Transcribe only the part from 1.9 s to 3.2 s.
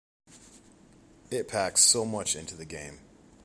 much into the game.